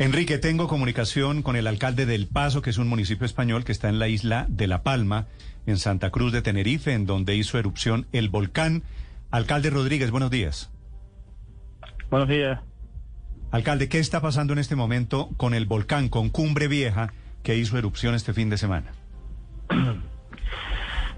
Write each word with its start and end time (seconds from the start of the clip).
Enrique, 0.00 0.38
tengo 0.38 0.66
comunicación 0.66 1.42
con 1.42 1.56
el 1.56 1.66
alcalde 1.66 2.06
del 2.06 2.26
Paso, 2.26 2.62
que 2.62 2.70
es 2.70 2.78
un 2.78 2.88
municipio 2.88 3.26
español 3.26 3.64
que 3.64 3.72
está 3.72 3.90
en 3.90 3.98
la 3.98 4.08
isla 4.08 4.46
de 4.48 4.66
La 4.66 4.82
Palma, 4.82 5.26
en 5.66 5.76
Santa 5.76 6.08
Cruz 6.08 6.32
de 6.32 6.40
Tenerife, 6.40 6.94
en 6.94 7.04
donde 7.04 7.36
hizo 7.36 7.58
erupción 7.58 8.06
el 8.12 8.30
volcán. 8.30 8.82
Alcalde 9.30 9.68
Rodríguez, 9.68 10.10
buenos 10.10 10.30
días. 10.30 10.72
Buenos 12.10 12.30
días. 12.30 12.60
Alcalde, 13.50 13.90
¿qué 13.90 13.98
está 13.98 14.22
pasando 14.22 14.54
en 14.54 14.58
este 14.58 14.74
momento 14.74 15.28
con 15.36 15.52
el 15.52 15.66
volcán, 15.66 16.08
con 16.08 16.30
Cumbre 16.30 16.66
Vieja, 16.66 17.12
que 17.42 17.58
hizo 17.58 17.76
erupción 17.76 18.14
este 18.14 18.32
fin 18.32 18.48
de 18.48 18.56
semana? 18.56 18.92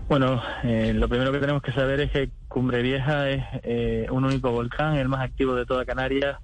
Bueno, 0.09 0.43
eh, 0.65 0.93
lo 0.93 1.09
primero 1.09 1.33
que 1.33 1.39
tenemos 1.39 1.63
que 1.63 1.73
saber 1.73 2.01
es 2.01 2.11
que 2.11 2.29
Cumbre 2.49 2.83
Vieja 2.83 3.31
es 3.31 3.43
eh, 3.63 4.07
un 4.11 4.27
único 4.27 4.51
volcán, 4.51 4.97
el 4.97 5.09
más 5.09 5.23
activo 5.23 5.55
de 5.55 5.65
toda 5.65 5.87
Canarias, 5.87 6.37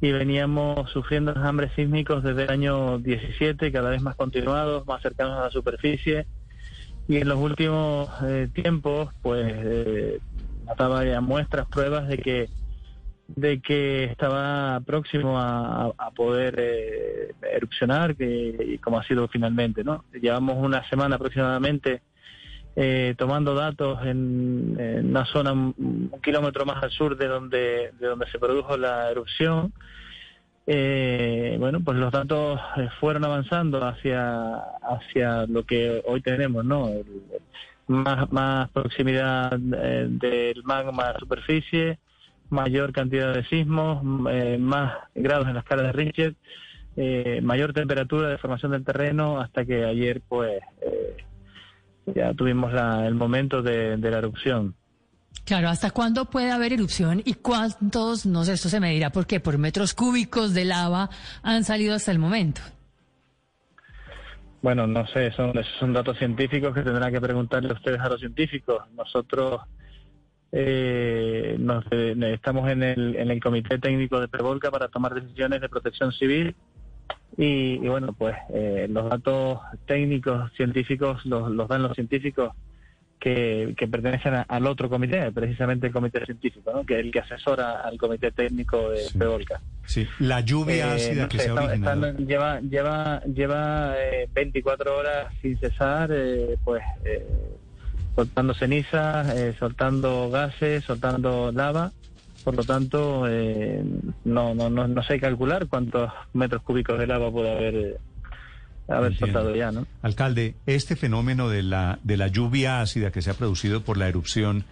y 0.00 0.12
veníamos 0.12 0.90
sufriendo 0.90 1.32
hambres 1.36 1.72
sísmicos 1.74 2.22
desde 2.22 2.44
el 2.44 2.50
año 2.50 2.98
17, 2.98 3.72
cada 3.72 3.90
vez 3.90 4.00
más 4.00 4.16
continuados, 4.16 4.86
más 4.86 5.02
cercanos 5.02 5.38
a 5.38 5.44
la 5.44 5.50
superficie, 5.50 6.26
y 7.08 7.16
en 7.16 7.28
los 7.28 7.38
últimos 7.38 8.08
eh, 8.22 8.48
tiempos, 8.52 9.10
pues, 9.22 10.20
estaba 10.70 11.04
ya 11.04 11.20
muestras, 11.20 11.66
pruebas 11.66 12.08
de 12.08 12.18
que 12.18 12.48
de 13.28 13.60
que 13.60 14.04
estaba 14.04 14.80
próximo 14.80 15.38
a, 15.38 15.92
poder 16.16 17.34
erupcionar, 17.42 18.16
que, 18.16 18.80
como 18.82 18.98
ha 18.98 19.04
sido 19.04 19.28
finalmente, 19.28 19.84
¿no? 19.84 20.04
Llevamos 20.12 20.56
una 20.56 20.88
semana 20.88 21.16
aproximadamente 21.16 22.00
eh, 22.80 23.16
tomando 23.18 23.56
datos 23.56 23.98
en, 24.06 25.08
una 25.10 25.24
zona 25.26 25.52
un, 25.52 26.12
kilómetro 26.22 26.64
más 26.64 26.80
al 26.80 26.92
sur 26.92 27.16
de 27.16 27.26
donde, 27.26 27.90
de 27.98 28.06
donde 28.06 28.30
se 28.30 28.38
produjo 28.38 28.76
la 28.76 29.10
erupción. 29.10 29.72
Eh, 30.64 31.56
bueno, 31.58 31.80
pues 31.80 31.98
los 31.98 32.12
datos 32.12 32.60
eh, 32.76 32.88
fueron 33.00 33.24
avanzando 33.24 33.84
hacia, 33.84 34.54
hacia 34.80 35.46
lo 35.46 35.64
que 35.64 36.04
hoy 36.06 36.20
tenemos, 36.20 36.64
¿no? 36.64 36.92
más, 37.88 38.30
más 38.30 38.70
proximidad 38.70 39.58
del 39.58 40.62
magma 40.62 41.08
a 41.08 41.12
la 41.14 41.18
superficie, 41.18 41.98
mayor 42.48 42.92
cantidad 42.92 43.34
de 43.34 43.44
sismos, 43.46 44.04
más 44.04 44.98
grados 45.16 45.48
en 45.48 45.54
la 45.54 45.60
escala 45.60 45.82
de 45.82 45.92
Richter, 45.92 46.34
mayor 47.42 47.72
temperatura 47.72 48.28
de 48.28 48.38
formación 48.38 48.70
del 48.70 48.84
terreno, 48.84 49.40
hasta 49.40 49.64
que 49.64 49.84
ayer, 49.84 50.20
pues, 50.28 50.60
ya 52.14 52.32
tuvimos 52.34 52.72
el 52.72 53.14
momento 53.14 53.62
de, 53.62 53.96
la 53.96 54.18
erupción. 54.18 54.74
Claro, 55.44 55.68
¿hasta 55.68 55.90
cuándo 55.90 56.26
puede 56.26 56.50
haber 56.50 56.72
erupción 56.72 57.22
y 57.24 57.34
cuántos, 57.34 58.26
no 58.26 58.44
sé, 58.44 58.54
esto 58.54 58.68
se 58.68 58.80
me 58.80 58.90
dirá, 58.92 59.10
porque 59.10 59.40
por 59.40 59.56
metros 59.58 59.94
cúbicos 59.94 60.54
de 60.54 60.64
lava 60.64 61.10
han 61.42 61.64
salido 61.64 61.94
hasta 61.94 62.12
el 62.12 62.18
momento? 62.18 62.60
Bueno, 64.60 64.86
no 64.86 65.06
sé, 65.06 65.30
son, 65.32 65.52
son 65.78 65.92
datos 65.92 66.18
científicos 66.18 66.74
que 66.74 66.82
tendrán 66.82 67.12
que 67.12 67.20
preguntarle 67.20 67.72
ustedes 67.72 68.00
a 68.00 68.08
los 68.08 68.18
científicos. 68.18 68.82
Nosotros 68.94 69.60
eh, 70.50 71.56
nos, 71.58 71.84
eh, 71.92 72.14
estamos 72.34 72.68
en 72.70 72.82
el, 72.82 73.16
en 73.16 73.30
el 73.30 73.40
Comité 73.40 73.78
Técnico 73.78 74.20
de 74.20 74.28
Prevolca 74.28 74.70
para 74.70 74.88
tomar 74.88 75.14
decisiones 75.14 75.60
de 75.60 75.68
protección 75.68 76.12
civil 76.12 76.56
y, 77.36 77.78
bueno, 77.78 78.12
pues 78.12 78.36
eh, 78.52 78.86
los 78.90 79.08
datos 79.08 79.60
técnicos, 79.86 80.52
científicos, 80.54 81.24
los, 81.24 81.50
los 81.50 81.68
dan 81.68 81.82
los 81.82 81.94
científicos 81.94 82.52
que, 83.18 83.74
que 83.76 83.88
pertenecen 83.88 84.44
al 84.46 84.66
otro 84.66 84.88
comité, 84.88 85.30
precisamente 85.32 85.88
el 85.88 85.92
comité 85.92 86.24
científico, 86.24 86.72
¿no? 86.72 86.84
que 86.84 86.94
es 86.98 87.00
el 87.04 87.10
que 87.10 87.20
asesora 87.20 87.80
al 87.80 87.98
comité 87.98 88.30
técnico 88.30 88.90
de 88.90 89.00
sí. 89.00 89.18
Pevolca. 89.18 89.60
Sí, 89.84 90.06
la 90.20 90.40
lluvia 90.40 90.88
eh, 90.88 90.96
ácida 90.96 91.28
que 91.28 91.38
se 91.38 91.50
ha 91.50 91.54
originado. 91.54 92.12
lleva 92.18 92.60
lleva, 92.60 93.20
lleva 93.22 93.94
eh, 93.98 94.28
24 94.32 94.96
horas 94.96 95.34
sin 95.40 95.58
cesar, 95.58 96.10
eh, 96.12 96.56
pues 96.64 96.82
eh, 97.04 97.26
soltando 98.14 98.54
cenizas, 98.54 99.56
soltando 99.58 100.30
gases, 100.30 100.84
soltando 100.84 101.52
lava 101.52 101.92
por 102.44 102.54
lo 102.54 102.64
tanto, 102.64 103.26
eh, 103.28 103.82
no, 104.24 104.54
no, 104.54 104.70
no, 104.70 104.88
no, 104.88 105.02
sé 105.02 105.18
calcular 105.18 105.66
cuántos 105.66 106.10
metros 106.32 106.62
cúbicos 106.62 106.98
de 106.98 107.06
lava 107.06 107.30
puede 107.30 107.50
haber, 107.50 107.74
eh, 107.74 107.96
haber 108.88 109.16
soltado 109.16 109.54
ya, 109.54 109.72
¿no? 109.72 109.86
Alcalde, 110.02 110.54
este 110.66 110.96
fenómeno 110.96 111.48
de 111.48 111.62
la, 111.62 111.98
de 112.02 112.16
la 112.16 112.28
lluvia 112.28 112.80
ácida 112.80 113.10
que 113.10 113.22
se 113.22 113.30
ha 113.30 113.34
producido 113.34 113.82
por 113.82 113.96
la 113.96 114.08
erupción, 114.08 114.64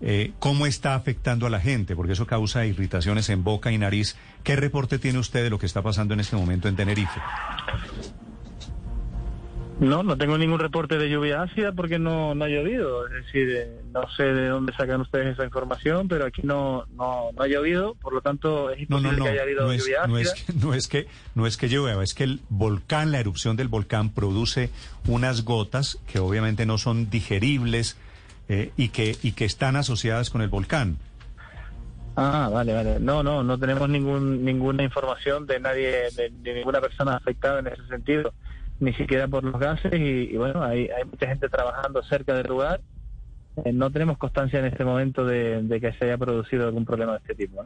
eh, 0.00 0.32
¿cómo 0.38 0.66
está 0.66 0.94
afectando 0.94 1.46
a 1.46 1.50
la 1.50 1.60
gente? 1.60 1.96
Porque 1.96 2.12
eso 2.12 2.26
causa 2.26 2.64
irritaciones 2.66 3.28
en 3.30 3.42
boca 3.42 3.72
y 3.72 3.78
nariz. 3.78 4.16
¿Qué 4.44 4.54
reporte 4.56 4.98
tiene 4.98 5.18
usted 5.18 5.42
de 5.42 5.50
lo 5.50 5.58
que 5.58 5.66
está 5.66 5.82
pasando 5.82 6.14
en 6.14 6.20
este 6.20 6.36
momento 6.36 6.68
en 6.68 6.76
Tenerife? 6.76 7.20
No, 9.80 10.02
no 10.02 10.18
tengo 10.18 10.36
ningún 10.36 10.58
reporte 10.58 10.98
de 10.98 11.08
lluvia 11.08 11.42
ácida 11.42 11.70
porque 11.70 12.00
no, 12.00 12.34
no 12.34 12.44
ha 12.44 12.48
llovido. 12.48 13.06
Es 13.06 13.26
decir, 13.26 13.48
eh, 13.50 13.80
no 13.92 14.08
sé 14.10 14.24
de 14.24 14.48
dónde 14.48 14.72
sacan 14.72 15.00
ustedes 15.00 15.34
esa 15.34 15.44
información, 15.44 16.08
pero 16.08 16.26
aquí 16.26 16.42
no, 16.42 16.84
no, 16.96 17.30
no 17.32 17.42
ha 17.42 17.46
llovido, 17.46 17.94
por 17.94 18.12
lo 18.12 18.20
tanto 18.20 18.70
es 18.70 18.80
imposible 18.80 19.22
que 19.22 19.28
haya 19.28 19.42
habido 19.42 19.72
lluvia 19.72 20.02
ácida. 20.02 20.06
No 20.08 20.18
es, 20.18 20.34
que, 20.34 20.52
no, 20.60 20.74
es 20.74 20.88
que, 20.88 21.06
no 21.36 21.46
es 21.46 21.56
que 21.56 21.68
llueva, 21.68 22.02
es 22.02 22.14
que 22.14 22.24
el 22.24 22.40
volcán, 22.48 23.12
la 23.12 23.20
erupción 23.20 23.56
del 23.56 23.68
volcán 23.68 24.10
produce 24.10 24.70
unas 25.06 25.44
gotas 25.44 25.98
que 26.10 26.18
obviamente 26.18 26.66
no 26.66 26.78
son 26.78 27.08
digeribles 27.08 27.96
eh, 28.48 28.72
y, 28.76 28.88
que, 28.88 29.16
y 29.22 29.32
que 29.32 29.44
están 29.44 29.76
asociadas 29.76 30.30
con 30.30 30.42
el 30.42 30.48
volcán. 30.48 30.98
Ah, 32.16 32.50
vale, 32.52 32.74
vale. 32.74 32.98
No, 32.98 33.22
no, 33.22 33.44
no 33.44 33.58
tenemos 33.58 33.88
ningún, 33.88 34.44
ninguna 34.44 34.82
información 34.82 35.46
de 35.46 35.60
nadie, 35.60 36.10
de 36.16 36.52
ninguna 36.52 36.80
persona 36.80 37.14
afectada 37.14 37.60
en 37.60 37.68
ese 37.68 37.86
sentido 37.86 38.32
ni 38.80 38.92
siquiera 38.94 39.26
por 39.26 39.44
los 39.44 39.58
gases 39.58 39.92
y, 39.94 40.36
bueno, 40.36 40.62
hay, 40.62 40.88
hay 40.88 41.04
mucha 41.04 41.26
gente 41.26 41.48
trabajando 41.48 42.02
cerca 42.02 42.34
del 42.34 42.46
lugar. 42.46 42.80
Eh, 43.64 43.72
no 43.72 43.90
tenemos 43.90 44.18
constancia 44.18 44.60
en 44.60 44.66
este 44.66 44.84
momento 44.84 45.24
de, 45.24 45.78
que 45.80 45.92
se 45.92 46.04
haya 46.04 46.18
producido 46.18 46.66
algún 46.66 46.84
problema 46.84 47.12
de 47.12 47.18
este 47.18 47.34
tipo. 47.34 47.64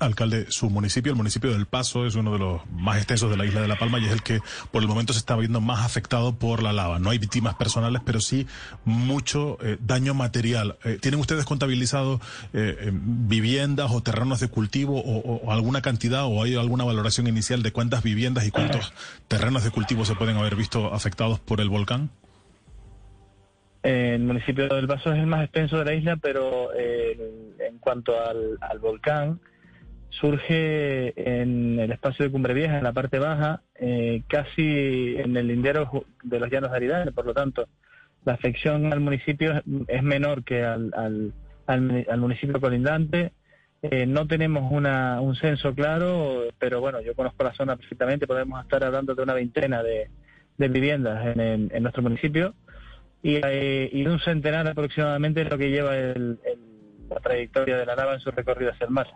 Alcalde, 0.00 0.46
su 0.48 0.70
municipio, 0.70 1.12
el 1.12 1.16
municipio 1.16 1.52
del 1.52 1.66
Paso, 1.66 2.04
es 2.04 2.16
uno 2.16 2.32
de 2.32 2.38
los 2.40 2.66
más 2.72 2.96
extensos 2.96 3.30
de 3.30 3.36
la 3.36 3.46
isla 3.46 3.60
de 3.60 3.68
La 3.68 3.78
Palma 3.78 4.00
y 4.00 4.06
es 4.06 4.12
el 4.12 4.22
que 4.22 4.40
por 4.72 4.82
el 4.82 4.88
momento 4.88 5.12
se 5.12 5.20
está 5.20 5.36
viendo 5.36 5.60
más 5.60 5.86
afectado 5.86 6.34
por 6.34 6.62
la 6.62 6.72
lava. 6.72 6.98
No 6.98 7.10
hay 7.10 7.18
víctimas 7.18 7.54
personales, 7.54 8.02
pero 8.04 8.20
sí 8.20 8.46
mucho 8.84 9.58
eh, 9.62 9.76
daño 9.80 10.14
material. 10.14 10.76
Eh, 10.84 10.98
¿Tienen 11.00 11.20
ustedes 11.20 11.44
contabilizado 11.44 12.20
eh, 12.52 12.90
viviendas 12.92 13.92
o 13.92 14.02
terrenos 14.02 14.40
de 14.40 14.48
cultivo 14.48 15.00
o, 15.00 15.52
alguna 15.52 15.80
cantidad 15.80 16.24
o 16.24 16.42
hay 16.42 16.56
alguna 16.56 16.84
valoración 16.84 17.28
inicial 17.28 17.62
de 17.62 17.70
cuántas 17.70 18.02
viviendas 18.02 18.44
y 18.46 18.50
cuántos 18.50 18.92
terrenos 19.28 19.62
de 19.62 19.70
cultivo 19.70 20.04
se 20.04 20.16
pueden 20.16 20.36
haber 20.36 20.56
visto 20.56 20.92
afectados 20.92 21.38
por 21.38 21.60
el 21.60 21.68
volcán? 21.68 22.10
El 23.84 24.22
municipio 24.22 24.68
del 24.68 24.88
Paso 24.88 25.12
es 25.12 25.18
el 25.18 25.26
más 25.26 25.44
extenso 25.44 25.78
de 25.78 25.84
la 25.84 25.94
isla, 25.94 26.16
pero 26.16 26.68
en 26.74 27.78
cuanto 27.80 28.14
al 28.20 28.78
volcán, 28.80 29.40
surge 30.12 31.40
en 31.40 31.80
el 31.80 31.90
espacio 31.90 32.24
de 32.24 32.30
Cumbre 32.30 32.54
Vieja, 32.54 32.78
en 32.78 32.84
la 32.84 32.92
parte 32.92 33.18
baja, 33.18 33.62
eh, 33.74 34.22
casi 34.28 35.16
en 35.16 35.36
el 35.36 35.48
lindero 35.48 36.04
de 36.22 36.38
los 36.38 36.50
llanos 36.50 36.70
de 36.70 36.76
Aridane, 36.76 37.12
por 37.12 37.26
lo 37.26 37.34
tanto, 37.34 37.66
la 38.24 38.34
afección 38.34 38.92
al 38.92 39.00
municipio 39.00 39.62
es 39.88 40.02
menor 40.02 40.44
que 40.44 40.62
al, 40.62 40.92
al, 40.94 41.32
al, 41.66 42.20
municipio 42.20 42.60
colindante. 42.60 43.32
Eh, 43.82 44.06
no 44.06 44.28
tenemos 44.28 44.70
una, 44.70 45.20
un 45.20 45.34
censo 45.34 45.74
claro, 45.74 46.44
pero 46.58 46.80
bueno, 46.80 47.00
yo 47.00 47.16
conozco 47.16 47.42
la 47.42 47.54
zona 47.54 47.76
perfectamente, 47.76 48.28
podemos 48.28 48.62
estar 48.62 48.84
hablando 48.84 49.14
de 49.14 49.22
una 49.22 49.34
veintena 49.34 49.82
de, 49.82 50.08
de 50.56 50.68
viviendas 50.68 51.26
en, 51.26 51.68
en, 51.72 51.82
nuestro 51.82 52.02
municipio 52.02 52.54
y, 53.22 53.40
eh, 53.42 54.04
un 54.06 54.20
centenar 54.20 54.68
aproximadamente 54.68 55.44
lo 55.44 55.58
que 55.58 55.70
lleva 55.70 55.96
el, 55.96 56.38
la 57.10 57.16
trayectoria 57.20 57.76
de 57.76 57.86
la 57.86 57.96
lava 57.96 58.14
en 58.14 58.20
su 58.20 58.30
recorrido 58.30 58.70
hacia 58.70 58.86
el 58.86 58.92
mar. 58.92 59.08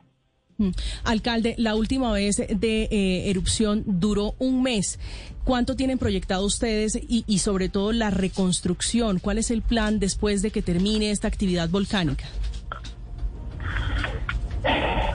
Mm. 0.59 0.71
Alcalde, 1.05 1.55
la 1.59 1.75
última 1.75 2.13
vez 2.13 2.37
de 2.37 2.83
eh, 2.85 3.31
erupción 3.31 3.83
duró 3.87 4.35
un 4.39 4.63
mes. 4.63 4.99
¿Cuánto 5.45 5.77
tienen 5.77 5.99
proyectado 5.99 6.45
ustedes 6.45 6.97
y, 6.97 7.25
y, 7.27 7.39
sobre 7.39 7.69
todo 7.69 7.93
la 7.93 8.11
reconstrucción? 8.11 9.21
¿Cuál 9.21 9.39
es 9.39 9.51
el 9.51 9.63
plan 9.63 10.01
después 10.01 10.43
de 10.43 10.51
que 10.51 10.63
termine 10.63 11.11
esta 11.11 11.29
actividad 11.29 11.69
volcánica? 11.69 12.27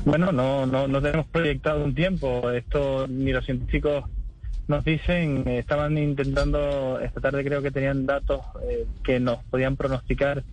Bueno, 0.06 0.32
no, 0.32 0.66
no, 0.66 0.88
no 0.88 1.02
tenemos 1.02 1.28
proyectado 1.28 1.84
un 1.84 1.94
tiempo. 1.94 2.50
Esto 2.52 3.08
ni 3.08 3.32
los 3.32 3.46
científicos 3.46 4.06
nos 4.68 4.86
dicen. 4.86 5.48
Estaban 5.48 5.98
intentando, 5.98 7.00
esta 7.00 7.20
tarde 7.20 7.44
creo 7.44 7.62
que 7.62 7.72
tenían 7.72 8.06
datos 8.06 8.42
eh, 8.64 8.86
que 9.04 9.20
nos 9.20 9.44
podían 9.46 9.76
pronosticar 9.76 10.44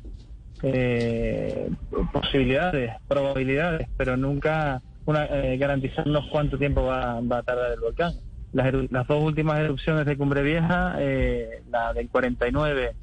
eh, 0.63 1.71
posibilidades, 2.13 2.93
probabilidades, 3.07 3.89
pero 3.97 4.17
nunca 4.17 4.83
una, 5.07 5.25
eh, 5.27 5.57
garantizarnos 5.57 6.27
cuánto 6.31 6.59
tiempo 6.59 6.83
va, 6.85 7.19
a 7.19 7.43
tardar 7.43 7.73
el 7.73 7.81
volcán. 7.81 8.13
Las, 8.53 8.73
las, 8.91 9.07
dos 9.07 9.23
últimas 9.23 9.61
erupciones 9.61 10.07
de 10.07 10.17
Cumbre 10.17 10.43
Vieja, 10.43 10.97
eh, 10.99 11.63
la 11.71 11.93
del 11.93 12.09
49 12.09 12.95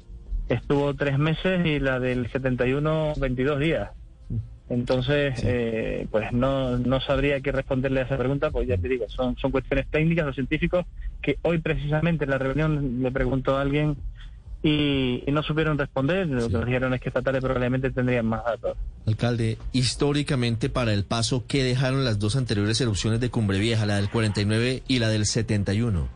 estuvo 0.48 0.94
tres 0.94 1.18
meses 1.18 1.64
y 1.64 1.80
la 1.80 1.98
del 1.98 2.30
71 2.30 3.14
22 3.16 3.60
días. 3.60 3.90
Entonces, 4.68 5.40
eh, 5.44 6.08
pues 6.10 6.32
no, 6.32 6.76
no 6.78 7.00
sabría 7.00 7.40
qué 7.40 7.52
responderle 7.52 8.00
a 8.00 8.04
esa 8.04 8.18
pregunta, 8.18 8.50
pues 8.50 8.66
ya 8.66 8.76
te 8.76 8.88
digo, 8.88 9.04
son, 9.08 9.36
son 9.36 9.52
cuestiones 9.52 9.86
técnicas, 9.88 10.26
los 10.26 10.34
científicos, 10.34 10.84
que 11.22 11.38
hoy 11.42 11.58
precisamente 11.58 12.24
en 12.24 12.30
la 12.30 12.38
reunión 12.38 13.00
le 13.00 13.12
preguntó 13.12 13.56
a 13.56 13.60
alguien 13.60 13.96
y, 14.62 15.24
no 15.28 15.42
supieron 15.42 15.78
responder. 15.78 16.26
Lo 16.26 16.46
que 16.46 16.52
nos 16.52 16.66
dijeron 16.66 16.94
es 16.94 17.00
que 17.00 17.08
esta 17.08 17.22
tarde 17.22 17.40
probablemente 17.40 17.90
tendrían 17.90 18.26
más 18.26 18.44
datos. 18.44 18.76
Alcalde, 19.06 19.58
históricamente 19.72 20.68
para 20.68 20.92
el 20.92 21.04
paso, 21.04 21.44
¿qué 21.46 21.62
dejaron 21.62 22.04
las 22.04 22.18
dos 22.18 22.36
anteriores 22.36 22.80
erupciones 22.80 23.20
de 23.20 23.30
Cumbre 23.30 23.58
Vieja, 23.58 23.86
la 23.86 23.96
del 23.96 24.10
49 24.10 24.82
y 24.88 24.98
la 24.98 25.08
del 25.08 25.26
71? 25.26 26.08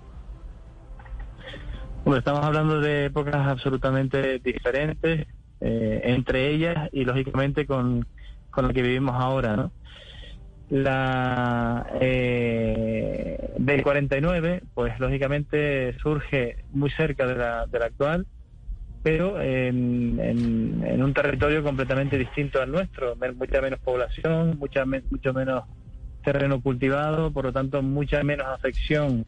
Bueno, 2.05 2.19
estamos 2.19 2.45
hablando 2.45 2.81
de 2.81 3.07
épocas 3.07 3.47
absolutamente 3.47 4.39
diferentes 4.39 5.27
eh, 5.61 6.01
entre 6.05 6.51
ellas 6.51 6.89
y 6.91 7.05
lógicamente 7.05 7.67
con, 7.67 8.07
con 8.51 8.67
la 8.67 8.73
que 8.73 8.81
vivimos 8.81 9.15
ahora, 9.15 9.57
¿no? 9.57 9.73
La 10.71 11.85
eh, 12.01 13.55
del 13.59 13.83
49, 13.83 14.63
pues 14.73 14.99
lógicamente 15.01 15.97
surge 15.99 16.65
muy 16.73 16.91
cerca 16.91 17.27
de 17.27 17.35
la, 17.35 17.67
de 17.67 17.79
la 17.79 17.87
actual, 17.87 18.27
pero 19.03 19.41
en, 19.41 20.21
en, 20.21 21.03
un 21.03 21.13
territorio 21.13 21.65
completamente 21.65 22.17
distinto 22.17 22.63
al 22.63 22.71
nuestro, 22.71 23.17
mucha 23.37 23.61
menos 23.61 23.81
población, 23.81 24.59
mucha 24.59 24.85
mucho 24.85 25.35
menos 25.35 25.65
terreno 26.23 26.61
cultivado, 26.61 27.33
por 27.33 27.47
lo 27.47 27.53
tanto 27.53 27.83
mucha 27.83 28.23
menos 28.23 28.47
afección 28.47 29.27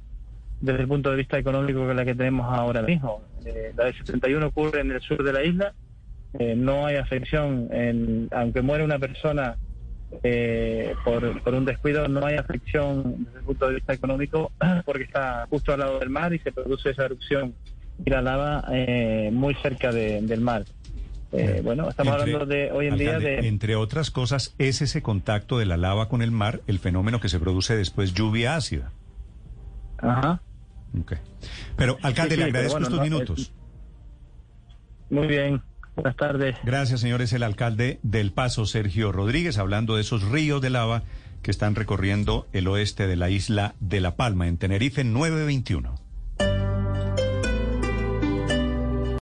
desde 0.61 0.83
el 0.83 0.89
punto 0.89 1.11
de 1.11 1.17
vista 1.17 1.39
económico 1.39 1.89
que 1.89 1.95
la 1.95 2.05
que 2.05 2.15
tenemos 2.15 2.47
ahora 2.57 2.83
mismo. 2.83 3.21
Eh, 3.45 3.73
la 3.77 3.87
del 3.87 3.95
71 3.97 4.47
ocurre 4.47 4.81
en 4.81 4.93
el 4.93 5.01
sur 5.01 5.25
de 5.25 5.33
la 5.33 5.43
isla, 5.43 5.75
eh, 6.39 6.55
no 6.57 6.87
hay 6.87 6.97
afección, 6.97 7.69
en, 7.73 8.29
aunque 8.31 8.63
muere 8.63 8.85
una 8.85 9.01
persona 9.01 9.57
eh, 10.23 10.95
por, 11.05 11.43
por 11.43 11.55
un 11.55 11.65
descuido, 11.65 12.09
no 12.09 12.27
hay 12.27 12.37
afección 12.37 13.25
desde 13.25 13.39
el 13.39 13.45
punto 13.45 13.69
de 13.69 13.75
vista 13.77 13.93
económico 13.93 14.53
porque 14.85 15.05
está 15.05 15.47
justo 15.49 15.73
al 15.73 15.81
lado 15.81 15.99
del 15.99 16.11
mar 16.11 16.33
y 16.33 16.39
se 16.39 16.53
produce 16.53 16.91
esa 16.91 17.05
erupción 17.05 17.55
y 18.05 18.11
la 18.11 18.23
lava 18.23 18.65
eh, 18.73 19.31
muy 19.33 19.55
cerca 19.55 19.93
del 19.93 20.41
mar. 20.41 20.65
bueno, 21.63 21.89
estamos 21.89 22.15
hablando 22.15 22.47
de 22.47 22.71
hoy 22.73 22.89
en 22.89 22.99
día 22.99 23.19
de... 23.19 23.47
Entre 23.47 23.77
otras 23.77 24.11
cosas, 24.11 24.55
es 24.59 24.83
ese 24.83 25.03
contacto 25.03 25.59
de 25.59 25.67
la 25.67 25.77
lava 25.77 26.09
con 26.09 26.23
el 26.23 26.31
mar 26.31 26.61
el 26.67 26.79
fenómeno 26.79 27.21
que 27.21 27.29
se 27.29 27.39
produce 27.39 27.77
después 27.77 28.13
lluvia 28.13 28.57
ácida. 28.57 28.93
Ajá. 29.99 30.41
Pero, 31.77 31.99
alcalde, 32.03 32.37
le 32.37 32.45
agradezco 32.45 32.79
estos 32.79 33.01
minutos. 33.01 33.53
Muy 35.11 35.27
bien. 35.27 35.63
Buenas 35.95 36.17
tardes. 36.17 36.57
Gracias, 36.65 37.01
señores. 37.01 37.33
El 37.33 37.43
alcalde 37.43 38.01
del 38.03 38.33
Paso, 38.33 38.67
Sergio 38.67 39.13
Rodríguez, 39.13 39.59
hablando 39.59 39.97
de 39.97 40.03
esos 40.03 40.23
ríos 40.23 40.63
de 40.63 40.71
lava 40.71 41.03
que 41.43 41.51
están 41.51 41.75
recorriendo 41.75 42.47
el 42.53 42.69
oeste 42.69 43.07
de 43.07 43.17
la 43.17 43.29
isla 43.29 43.75
de 43.81 44.01
La 44.01 44.17
Palma, 44.17 44.49
en 44.49 44.59
Tenerife 44.59 45.05
921. 45.05 46.02